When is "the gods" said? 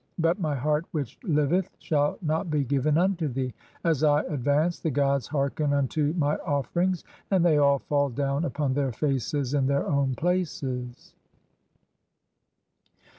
4.79-5.27